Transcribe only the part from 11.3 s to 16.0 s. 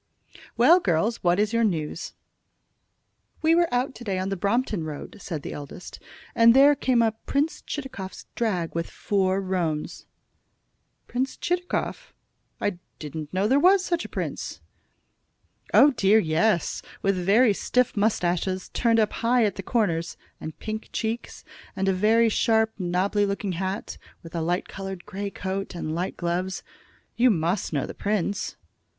Chitakov! I didn't know there was such a prince." "Oh,